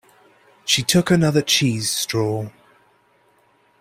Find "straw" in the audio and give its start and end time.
1.91-2.49